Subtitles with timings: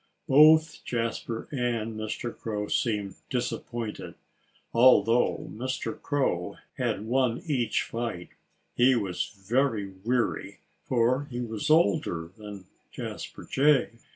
[0.27, 2.35] Both Jasper and Mr.
[2.35, 4.15] Crow seemed disappointed.
[4.73, 6.01] Although Mr.
[6.01, 8.29] Crow had won each fight,
[8.73, 13.99] he was very weary, for he was older than Jasper Jay.